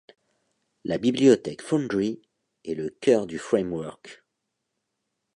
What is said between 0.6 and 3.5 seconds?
La bibliothèque Foundry est le cœur du